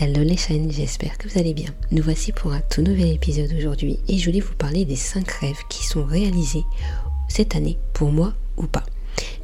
[0.00, 1.70] Hello les chaînes, j'espère que vous allez bien.
[1.90, 5.28] Nous voici pour un tout nouvel épisode aujourd'hui et je voulais vous parler des 5
[5.28, 6.62] rêves qui sont réalisés
[7.26, 8.84] cette année pour moi ou pas.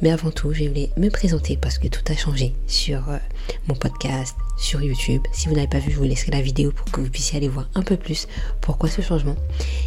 [0.01, 3.17] Mais avant tout, je voulais me présenter parce que tout a changé sur euh,
[3.67, 5.21] mon podcast, sur YouTube.
[5.33, 7.47] Si vous n'avez pas vu, je vous laisserai la vidéo pour que vous puissiez aller
[7.47, 8.27] voir un peu plus
[8.61, 9.35] pourquoi ce changement.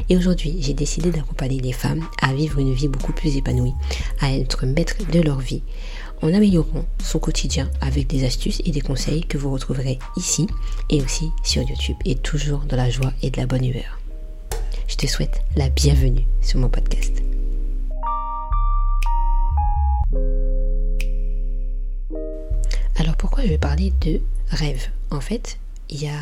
[0.09, 3.75] Et aujourd'hui, j'ai décidé d'accompagner les femmes à vivre une vie beaucoup plus épanouie,
[4.21, 5.63] à être maîtres de leur vie,
[6.23, 10.47] en améliorant son quotidien avec des astuces et des conseils que vous retrouverez ici
[10.91, 13.99] et aussi sur YouTube et toujours dans la joie et de la bonne humeur.
[14.89, 17.23] Je te souhaite la bienvenue sur mon podcast.
[22.99, 24.21] Alors pourquoi je vais parler de
[24.51, 24.89] rêve?
[25.13, 26.19] En fait, il y a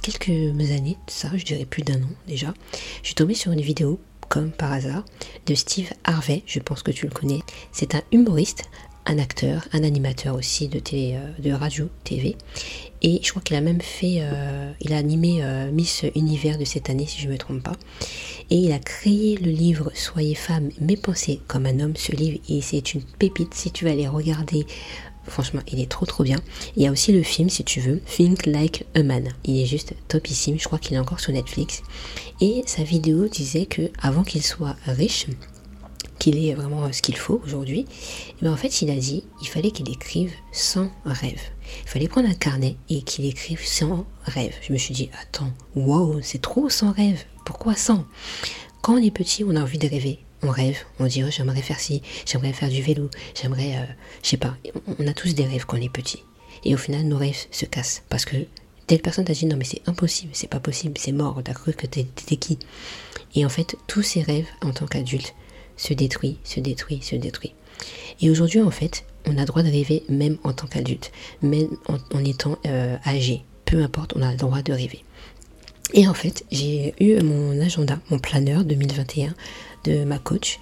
[0.00, 0.30] quelques
[0.70, 2.54] années, ça je dirais plus d'un an déjà,
[3.02, 5.04] je suis tombée sur une vidéo comme par hasard
[5.46, 7.40] de Steve Harvey, je pense que tu le connais.
[7.72, 8.64] C'est un humoriste,
[9.06, 12.36] un acteur, un animateur aussi de euh, radio, TV.
[13.02, 16.64] Et je crois qu'il a même fait, euh, il a animé euh, Miss Univers de
[16.64, 17.76] cette année si je ne me trompe pas.
[18.50, 21.96] Et il a créé le livre Soyez femme mais pensez comme un homme.
[21.96, 24.64] Ce livre c'est une pépite si tu vas aller regarder
[25.26, 26.40] Franchement, il est trop trop bien.
[26.76, 29.28] Il y a aussi le film, si tu veux, Think Like a Man.
[29.44, 30.58] Il est juste topissime.
[30.58, 31.82] Je crois qu'il est encore sur Netflix.
[32.40, 35.26] Et sa vidéo disait que avant qu'il soit riche,
[36.18, 37.86] qu'il ait vraiment ce qu'il faut aujourd'hui,
[38.40, 41.42] mais ben, en fait, il a dit il fallait qu'il écrive 100 rêves.
[41.84, 44.54] Il fallait prendre un carnet et qu'il écrive 100 rêves.
[44.62, 47.24] Je me suis dit attends, wow, c'est trop 100 rêves.
[47.44, 48.04] Pourquoi 100
[48.80, 51.62] Quand on est petit, on a envie de rêver on rêve, on dit oh, j'aimerais
[51.62, 53.92] faire ci, j'aimerais faire du vélo, j'aimerais, euh,
[54.22, 54.56] je sais pas,
[54.98, 56.22] on a tous des rêves quand on est petit.
[56.64, 58.36] Et au final, nos rêves se cassent parce que
[58.86, 61.72] telle personne t'a dit non mais c'est impossible, c'est pas possible, c'est mort, t'as cru
[61.72, 62.58] que t'étais qui?
[63.34, 65.34] Et en fait, tous ces rêves en tant qu'adulte
[65.76, 67.52] se détruisent, se détruisent, se détruisent.
[68.20, 71.10] Et aujourd'hui, en fait, on a droit de rêver même en tant qu'adulte,
[71.42, 73.42] même en, étant euh, âgé.
[73.64, 75.02] Peu importe, on a le droit de rêver.
[75.92, 79.34] Et en fait, j'ai eu mon agenda, mon planeur 2021
[79.84, 80.58] de ma coach,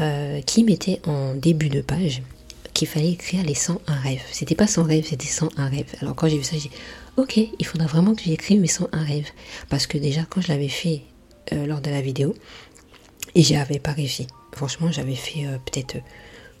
[0.00, 2.22] euh, qui mettait en début de page
[2.72, 4.22] qu'il fallait écrire les 101 rêves.
[4.32, 5.94] C'était pas 100 rêves, c'était 101 rêves.
[6.00, 6.70] Alors quand j'ai vu ça, j'ai dit,
[7.16, 9.28] ok, il faudra vraiment que j'écrive mes 101 rêves.
[9.68, 11.02] Parce que déjà, quand je l'avais fait
[11.52, 12.34] euh, lors de la vidéo,
[13.34, 14.26] et j'y avais pas réussi.
[14.52, 15.96] Franchement, j'avais fait euh, peut-être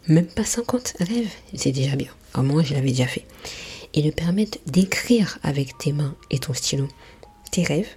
[0.06, 1.30] même pas 50 rêves.
[1.54, 2.10] C'est déjà bien.
[2.36, 3.24] Au moins, je l'avais déjà fait.
[3.94, 6.88] Et le permettre d'écrire avec tes mains et ton stylo
[7.50, 7.88] tes rêves,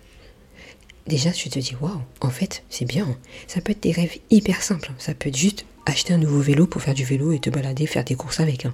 [1.08, 3.18] déjà tu te dis waouh, en fait c'est bien.
[3.48, 4.92] Ça peut être des rêves hyper simples.
[4.98, 7.88] Ça peut être juste acheter un nouveau vélo pour faire du vélo et te balader,
[7.88, 8.66] faire des courses avec.
[8.66, 8.74] un.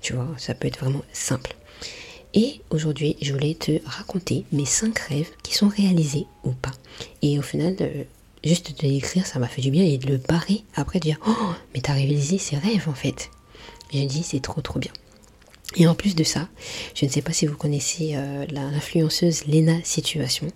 [0.00, 1.54] Tu vois, ça peut être vraiment simple.
[2.32, 6.72] Et aujourd'hui, je voulais te raconter mes 5 rêves qui sont réalisés ou pas.
[7.22, 8.02] Et au final, euh,
[8.42, 11.20] juste de l'écrire, ça m'a fait du bien et de le barrer après, de dire
[11.26, 13.30] Oh, mais t'as réalisé ces rêves en fait.
[13.92, 14.92] J'ai dit C'est trop trop bien.
[15.76, 16.48] Et en plus de ça,
[16.94, 20.46] je ne sais pas si vous connaissez euh, l'influenceuse Lena Situation,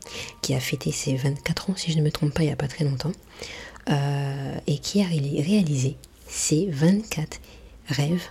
[0.42, 2.56] qui a fêté ses 24 ans, si je ne me trompe pas, il n'y a
[2.56, 3.12] pas très longtemps,
[3.90, 5.96] euh, et qui a réalisé
[6.28, 7.40] ses 24
[7.88, 8.22] rêves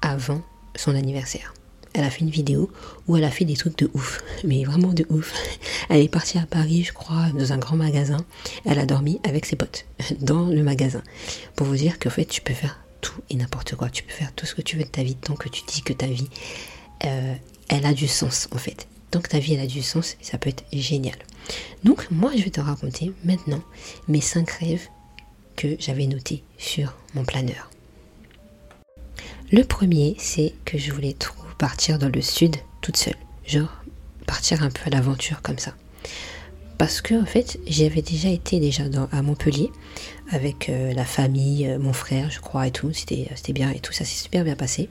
[0.00, 0.42] avant
[0.76, 1.54] son anniversaire.
[1.94, 2.70] Elle a fait une vidéo
[3.08, 5.32] où elle a fait des trucs de ouf, mais vraiment de ouf.
[5.88, 8.18] Elle est partie à Paris, je crois, dans un grand magasin.
[8.64, 9.86] Elle a dormi avec ses potes
[10.20, 11.02] dans le magasin.
[11.56, 13.90] Pour vous dire qu'en fait, tu peux faire tout et n'importe quoi.
[13.90, 15.82] Tu peux faire tout ce que tu veux de ta vie tant que tu dis
[15.82, 16.28] que ta vie,
[17.04, 17.34] euh,
[17.68, 18.88] elle a du sens en fait.
[19.10, 21.16] Tant que ta vie, elle a du sens, ça peut être génial.
[21.82, 23.62] Donc moi, je vais te raconter maintenant
[24.06, 24.86] mes 5 rêves
[25.56, 27.70] que j'avais notés sur mon planeur.
[29.50, 31.16] Le premier, c'est que je voulais
[31.56, 33.16] partir dans le sud toute seule.
[33.46, 33.70] Genre,
[34.26, 35.74] partir un peu à l'aventure comme ça
[36.78, 39.70] parce que en fait j'avais déjà été déjà à Montpellier
[40.30, 43.92] avec euh, la famille, euh, mon frère je crois et tout, c'était bien et tout,
[43.92, 44.88] ça s'est super bien passé.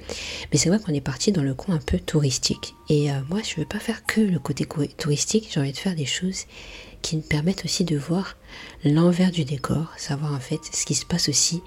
[0.51, 2.75] Mais c'est vrai qu'on est parti dans le coin un peu touristique.
[2.89, 4.67] Et euh, moi je veux pas faire que le côté
[4.97, 6.45] touristique, j'ai envie de faire des choses
[7.01, 8.35] qui me permettent aussi de voir
[8.83, 11.61] l'envers du décor, savoir en fait ce qui se passe aussi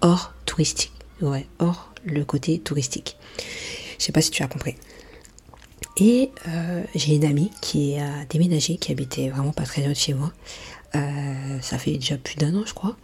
[0.00, 0.92] hors touristique.
[1.22, 3.16] Ouais, hors le côté touristique.
[3.98, 4.74] Je sais pas si tu as compris.
[5.98, 9.96] Et euh, j'ai une amie qui a déménagé, qui habitait vraiment pas très loin de
[9.96, 10.32] chez moi.
[10.94, 12.96] Euh, ça fait déjà plus d'un an, je crois.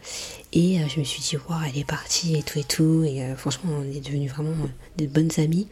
[0.53, 3.05] Et euh, je me suis dit, waouh, elle est partie et tout et tout.
[3.05, 4.55] Et franchement, on est devenus vraiment
[4.99, 5.69] de bonnes amies.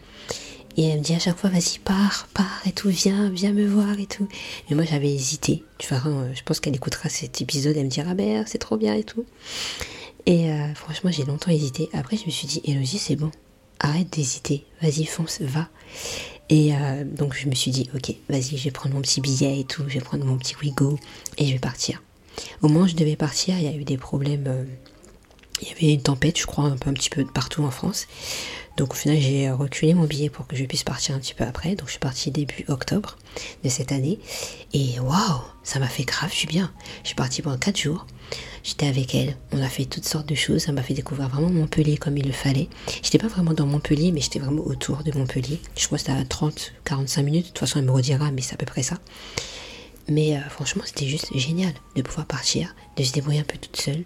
[0.76, 3.66] Et elle me dit à chaque fois, vas-y, pars, pars et tout, viens, viens me
[3.66, 4.26] voir et tout.
[4.68, 5.62] Mais moi, j'avais hésité.
[5.78, 6.00] Tu vois,
[6.32, 9.26] je pense qu'elle écoutera cet épisode, elle me dira, ben, c'est trop bien et tout.
[10.26, 11.90] Et franchement, j'ai longtemps hésité.
[11.92, 13.30] Après, je me suis dit, Elodie, c'est bon.
[13.80, 14.64] Arrête d'hésiter.
[14.80, 15.68] Vas-y, fonce, va.
[16.50, 19.60] Et euh, donc je me suis dit, ok, vas-y, je vais prendre mon petit billet
[19.60, 20.98] et tout, je vais prendre mon petit Wigo
[21.38, 22.02] et je vais partir.
[22.60, 24.46] Au moment je devais partir, il y a eu des problèmes.
[24.48, 24.64] Euh,
[25.62, 28.06] il y avait une tempête, je crois, un peu un petit peu partout en France.
[28.80, 31.44] Donc au final, j'ai reculé mon billet pour que je puisse partir un petit peu
[31.44, 31.74] après.
[31.74, 33.18] Donc je suis partie début octobre
[33.62, 34.18] de cette année.
[34.72, 36.72] Et waouh, ça m'a fait grave, suis bien.
[37.02, 38.06] Je suis partie pendant 4 jours.
[38.64, 41.50] J'étais avec elle, on a fait toutes sortes de choses, ça m'a fait découvrir vraiment
[41.50, 42.70] Montpellier comme il le fallait.
[43.02, 45.60] J'étais pas vraiment dans Montpellier, mais j'étais vraiment autour de Montpellier.
[45.76, 48.40] Je crois que c'était à 30, 45 minutes, de toute façon elle me redira, mais
[48.40, 48.96] c'est à peu près ça.
[50.08, 53.76] Mais euh, franchement, c'était juste génial de pouvoir partir, de se débrouiller un peu toute
[53.76, 54.04] seule,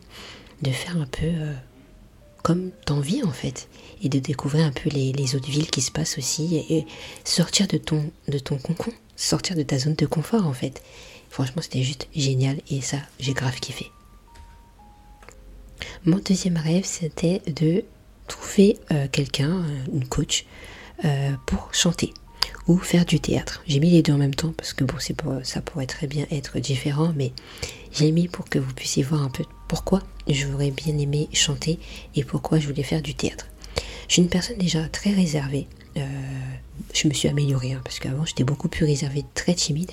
[0.63, 1.55] de faire un peu euh,
[2.45, 3.69] comme t'envie en fait,
[4.03, 6.87] et de découvrir un peu les, autres villes qui se passent aussi, et,
[7.25, 8.59] sortir de ton, de ton
[9.17, 10.83] sortir de ta zone de confort en fait.
[11.31, 13.91] Franchement, c'était juste génial, et ça, j'ai grave kiffé.
[16.05, 17.83] Mon deuxième rêve, c'était de
[18.29, 20.45] trouver euh, quelqu'un, une coach,
[21.47, 22.13] pour chanter
[22.69, 23.63] ou faire du théâtre.
[23.67, 26.27] J'ai mis les deux en même temps parce que bon, c'est ça pourrait très bien
[26.31, 27.33] être différent, mais
[27.93, 31.81] j'ai mis pour que vous puissiez voir un peu pourquoi j'aurais bien aimé chanter
[32.15, 33.49] et pourquoi je voulais faire du théâtre.
[34.07, 35.67] Je suis une personne déjà très réservée.
[35.97, 36.07] Euh,
[36.95, 39.91] je me suis améliorée hein, parce qu'avant j'étais beaucoup plus réservée, très timide.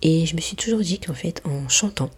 [0.00, 2.08] Et je me suis toujours dit qu'en fait, en chantant,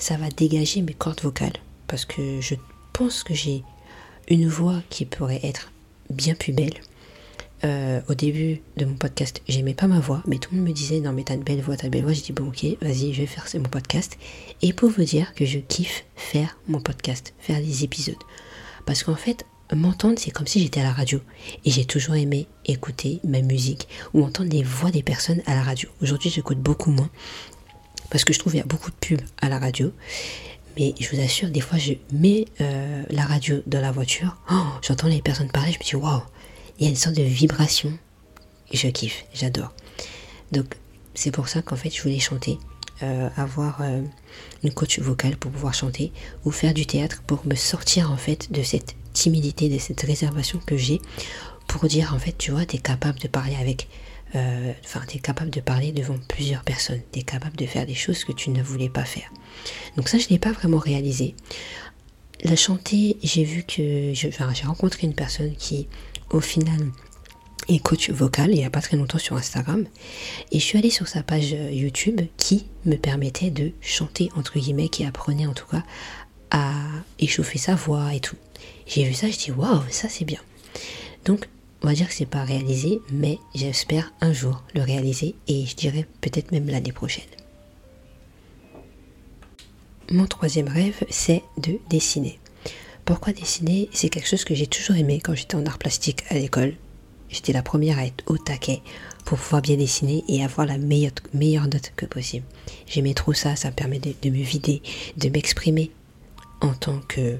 [0.00, 1.56] ça va dégager mes cordes vocales
[1.86, 2.56] parce que je
[2.92, 3.62] pense que j'ai
[4.26, 5.70] une voix qui pourrait être
[6.10, 6.74] bien plus belle
[7.64, 10.72] euh, au début de mon podcast, j'aimais pas ma voix, mais tout le monde me
[10.72, 12.12] disait non mais t'as une belle voix, t'as une belle voix.
[12.12, 14.16] J'ai dit bon ok, vas-y, je vais faire mon podcast.
[14.62, 18.14] Et pour vous dire que je kiffe faire mon podcast, faire des épisodes,
[18.86, 21.20] parce qu'en fait, m'entendre c'est comme si j'étais à la radio.
[21.64, 25.62] Et j'ai toujours aimé écouter ma musique ou entendre les voix des personnes à la
[25.62, 25.88] radio.
[26.02, 27.10] Aujourd'hui, j'écoute beaucoup moins
[28.10, 29.92] parce que je trouve qu'il y a beaucoup de pubs à la radio.
[30.78, 34.62] Mais je vous assure, des fois, je mets euh, la radio dans la voiture, oh,
[34.82, 36.22] j'entends les personnes parler, je me dis waouh
[36.80, 37.92] il y a une sorte de vibration.
[38.72, 39.72] Je kiffe, j'adore.
[40.50, 40.76] Donc
[41.14, 42.58] c'est pour ça qu'en fait je voulais chanter,
[43.02, 44.02] euh, avoir euh,
[44.64, 46.12] une coach vocale pour pouvoir chanter
[46.44, 50.58] ou faire du théâtre pour me sortir en fait de cette timidité, de cette réservation
[50.64, 51.00] que j'ai
[51.66, 53.88] pour dire en fait tu vois tu es capable de parler avec
[54.34, 57.86] euh, enfin tu es capable de parler devant plusieurs personnes, tu es capable de faire
[57.86, 59.30] des choses que tu ne voulais pas faire.
[59.96, 61.34] Donc ça je l'ai pas vraiment réalisé.
[62.42, 64.30] La chanter, j'ai vu que j'ai
[64.64, 65.88] rencontré une personne qui
[66.30, 66.80] au final
[67.68, 69.84] est coach vocal il n'y a pas très longtemps sur Instagram.
[70.50, 74.58] Et je suis allée sur sa page euh, YouTube qui me permettait de chanter, entre
[74.58, 75.82] guillemets, qui apprenait en tout cas
[76.50, 76.72] à
[77.18, 78.36] échauffer sa voix et tout.
[78.86, 80.40] J'ai vu ça, je dis waouh, ça c'est bien.
[81.24, 81.48] Donc,
[81.82, 85.76] on va dire que c'est pas réalisé, mais j'espère un jour le réaliser et je
[85.76, 87.24] dirais peut-être même l'année prochaine.
[90.12, 92.40] Mon troisième rêve, c'est de dessiner.
[93.04, 93.88] Pourquoi dessiner?
[93.92, 96.74] C'est quelque chose que j'ai toujours aimé quand j'étais en art plastique à l'école.
[97.28, 98.82] J'étais la première à être au taquet
[99.24, 102.44] pour pouvoir bien dessiner et avoir la meilleure, meilleure note que possible.
[102.88, 104.82] J'aimais trop ça, ça me permet de, me vider,
[105.16, 105.92] de m'exprimer
[106.60, 107.38] en tant que.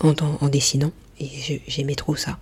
[0.00, 0.90] en, en dessinant.
[1.20, 2.40] Et j'aimais trop ça.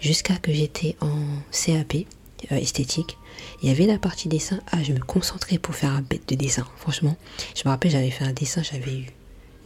[0.00, 1.18] Jusqu'à que j'étais en
[1.50, 2.06] CAP
[2.50, 3.18] euh, esthétique.
[3.62, 4.60] Il y avait la partie dessin.
[4.70, 6.66] Ah, je me concentrais pour faire un bête de dessin.
[6.76, 7.16] Franchement,
[7.54, 9.06] je me rappelle, j'avais fait un dessin, j'avais eu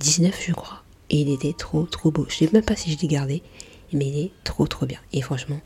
[0.01, 0.83] 19, je crois.
[1.09, 2.27] Et il était trop trop beau.
[2.29, 3.43] Je sais même pas si je l'ai gardé,
[3.93, 4.99] mais il est trop trop bien.
[5.13, 5.61] Et franchement,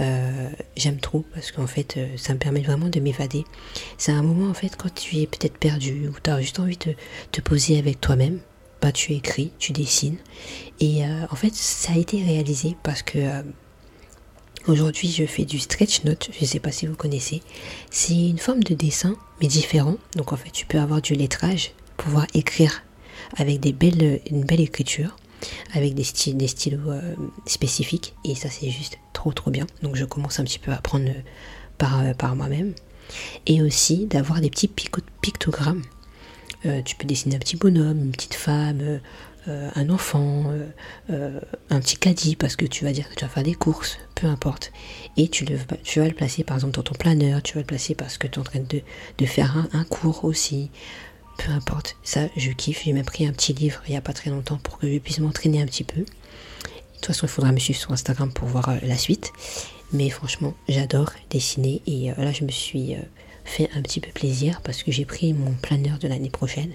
[0.00, 3.44] euh, j'aime trop parce qu'en fait, euh, ça me permet vraiment de m'évader.
[3.98, 6.76] C'est un moment en fait quand tu es peut-être perdu ou tu as juste envie
[6.76, 6.94] de
[7.32, 8.40] te poser avec toi-même.
[8.82, 10.18] Bah, tu écris, tu dessines.
[10.78, 13.42] Et en fait, ça a été réalisé parce que
[14.66, 16.30] aujourd'hui, je fais du stretch note.
[16.38, 17.42] Je sais pas si vous connaissez.
[17.90, 19.96] C'est une forme de dessin, mais différent.
[20.16, 22.82] Donc en fait, tu peux avoir du lettrage, pouvoir écrire
[23.36, 25.16] avec des belles, une belle écriture,
[25.72, 27.14] avec des, styles, des stylos euh,
[27.46, 28.14] spécifiques.
[28.24, 29.66] Et ça, c'est juste trop trop bien.
[29.82, 32.74] Donc je commence un petit peu à apprendre euh, euh, par moi-même.
[33.46, 35.82] Et aussi d'avoir des petits pictogrammes.
[36.86, 39.00] tu peux dessiner un petit bonhomme, une petite femme,
[39.46, 40.52] un enfant,
[41.08, 44.26] un petit caddie parce que tu vas dire que tu vas faire des courses, peu
[44.26, 44.72] importe.
[45.16, 47.66] Et tu, le, tu vas le placer par exemple dans ton planeur, tu vas le
[47.66, 48.80] placer parce que tu es en train de,
[49.18, 50.70] de faire un, un cours aussi
[51.36, 52.82] peu importe, ça je kiffe.
[52.84, 54.98] J'ai même pris un petit livre il n'y a pas très longtemps pour que je
[54.98, 56.00] puisse m'entraîner un petit peu.
[56.00, 56.06] De
[56.96, 59.32] toute façon, il faudra me suivre sur Instagram pour voir euh, la suite.
[59.92, 62.98] Mais franchement, j'adore dessiner et euh, là je me suis euh,
[63.44, 66.72] fait un petit peu plaisir parce que j'ai pris mon planeur de l'année prochaine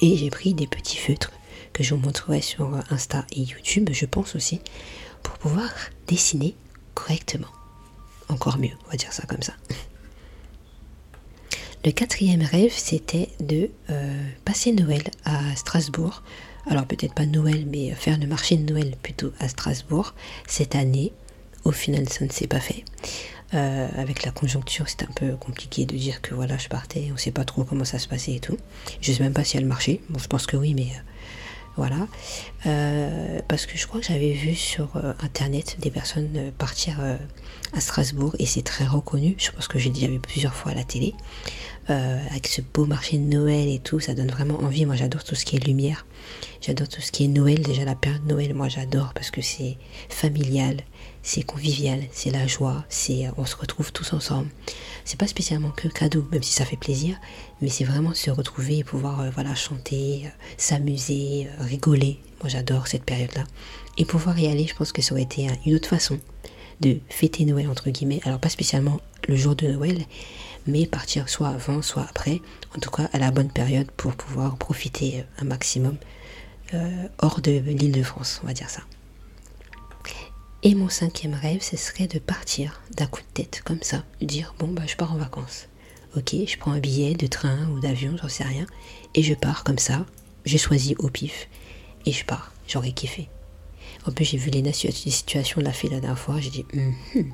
[0.00, 1.32] et j'ai pris des petits feutres
[1.76, 4.62] que je vous montrerai sur Insta et YouTube, je pense aussi,
[5.22, 5.68] pour pouvoir
[6.06, 6.54] dessiner
[6.94, 7.48] correctement.
[8.30, 9.52] Encore mieux, on va dire ça comme ça.
[11.84, 16.22] Le quatrième rêve, c'était de euh, passer Noël à Strasbourg.
[16.66, 20.14] Alors peut-être pas Noël, mais faire le marché de Noël plutôt à Strasbourg
[20.48, 21.12] cette année.
[21.64, 22.84] Au final, ça ne s'est pas fait.
[23.52, 27.18] Euh, avec la conjoncture, c'est un peu compliqué de dire que voilà, je partais, on
[27.18, 28.56] sait pas trop comment ça se passait et tout.
[29.02, 30.00] Je sais même pas si elle marchait.
[30.08, 31.00] Bon, je pense que oui, mais euh,
[31.76, 32.08] Voilà.
[32.66, 36.98] Euh, parce que je crois que j'avais vu sur euh, internet des personnes partir
[37.74, 39.34] à Strasbourg et c'est très reconnu.
[39.38, 41.14] Je pense que j'ai déjà vu plusieurs fois à la télé.
[41.88, 44.86] avec ce beau marché de Noël et tout, ça donne vraiment envie.
[44.86, 46.06] Moi j'adore tout ce qui est lumière.
[46.60, 47.60] J'adore tout ce qui est Noël.
[47.60, 49.76] Déjà la période de Noël, moi j'adore parce que c'est
[50.08, 50.78] familial,
[51.26, 54.48] c'est convivial, c'est la joie, c'est on se retrouve tous ensemble.
[55.04, 57.16] C'est pas spécialement que cadeau, même si ça fait plaisir,
[57.60, 62.20] mais c'est vraiment se retrouver et pouvoir euh, voilà chanter, euh, s'amuser, euh, rigoler.
[62.40, 63.42] Moi j'adore cette période-là.
[63.98, 66.20] Et pouvoir y aller, je pense que ça aurait été une autre façon
[66.80, 68.20] de fêter Noël entre guillemets.
[68.24, 70.04] Alors pas spécialement le jour de Noël,
[70.68, 72.40] mais partir soit avant, soit après.
[72.76, 75.96] En tout cas à la bonne période pour pouvoir profiter un maximum
[77.18, 78.82] hors de l'île de France, on va dire ça.
[80.66, 84.52] Et mon cinquième rêve, ce serait de partir d'un coup de tête, comme ça, dire
[84.58, 85.68] bon bah je pars en vacances.
[86.16, 88.66] Ok, je prends un billet de train ou d'avion, j'en sais rien,
[89.14, 90.04] et je pars comme ça.
[90.44, 91.48] J'ai choisi au pif
[92.04, 92.52] et je pars.
[92.66, 93.28] J'aurais kiffé.
[94.08, 96.96] En plus, j'ai vu les, situations de la fille la dernière fois, j'ai dit hum,
[97.14, 97.32] hum,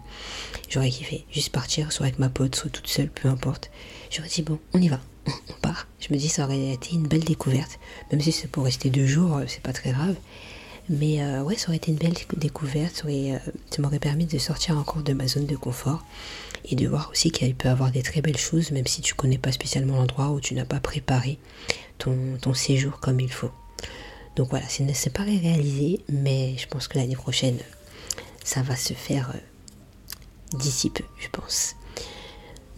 [0.68, 1.24] j'aurais kiffé.
[1.30, 3.70] Juste partir, soit avec ma pote, soit toute seule, peu importe.
[4.10, 5.88] J'aurais dit bon, on y va, on part.
[6.00, 7.78] Je me dis ça aurait été une belle découverte,
[8.10, 10.16] même si c'est pour rester deux jours, euh, c'est pas très grave.
[10.88, 13.04] Mais euh, ouais, ça aurait été une belle découverte.
[13.06, 13.38] Euh,
[13.70, 16.04] ça m'aurait permis de sortir encore de ma zone de confort
[16.64, 19.14] et de voir aussi qu'il peut y avoir des très belles choses, même si tu
[19.14, 21.38] connais pas spécialement l'endroit où tu n'as pas préparé
[21.98, 23.50] ton, séjour comme il faut.
[24.36, 27.58] Donc voilà, c'est pas réalisé, mais je pense que l'année prochaine,
[28.44, 31.76] ça va se faire euh, d'ici peu, je pense.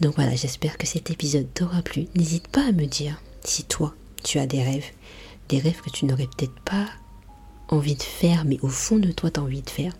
[0.01, 2.07] Donc voilà, j'espère que cet épisode t'aura plu.
[2.15, 4.91] N'hésite pas à me dire si toi, tu as des rêves,
[5.49, 6.87] des rêves que tu n'aurais peut-être pas
[7.69, 9.93] envie de faire, mais au fond de toi, tu as envie de faire.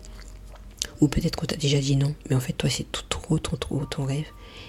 [1.00, 3.56] Ou peut-être tu as déjà dit non, mais en fait, toi, c'est tout trop, trop,
[3.56, 4.26] trop ton rêve.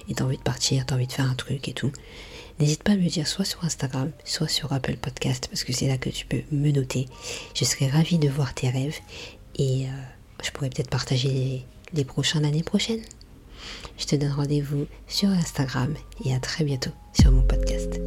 [0.10, 1.92] Et tu as envie de partir, tu as envie de faire un truc et tout.
[2.60, 5.88] N'hésite pas à me dire soit sur Instagram, soit sur Apple Podcast, parce que c'est
[5.88, 7.08] là que tu peux me noter.
[7.54, 8.98] Je serais ravie de voir tes rêves
[9.58, 9.90] et euh,
[10.44, 13.02] je pourrais peut-être partager les, les prochains l'année prochaine.
[13.98, 15.94] Je te donne rendez-vous sur Instagram
[16.26, 18.00] et à très bientôt sur mon podcast.